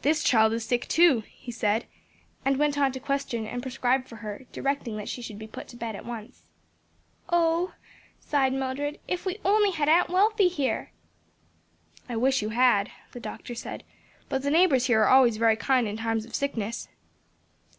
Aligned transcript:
"This 0.00 0.24
child 0.24 0.54
is 0.54 0.64
sick 0.64 0.88
too," 0.88 1.24
he 1.28 1.52
said, 1.52 1.84
and 2.42 2.56
went 2.56 2.78
on 2.78 2.90
to 2.92 2.98
question 2.98 3.46
and 3.46 3.60
prescribe 3.60 4.06
for 4.06 4.16
her, 4.24 4.46
directing 4.50 4.96
that 4.96 5.10
she 5.10 5.20
should 5.20 5.38
be 5.38 5.46
put 5.46 5.68
to 5.68 5.76
bed 5.76 5.94
at 5.94 6.06
once. 6.06 6.46
"Oh," 7.28 7.74
sighed 8.18 8.54
Mildred, 8.54 8.98
"if 9.06 9.26
we 9.26 9.36
only 9.44 9.72
had 9.72 9.90
Aunt 9.90 10.08
Wealthy 10.08 10.48
here!" 10.48 10.90
"I 12.08 12.16
wish 12.16 12.40
you 12.40 12.48
had," 12.48 12.92
the 13.12 13.20
doctor 13.20 13.54
said; 13.54 13.84
"but 14.30 14.40
the 14.40 14.50
neighbors 14.50 14.86
here 14.86 15.02
are 15.02 15.08
always 15.08 15.36
very 15.36 15.56
kind 15.56 15.86
in 15.86 15.98
times 15.98 16.24
of 16.24 16.34
sickness." 16.34 16.88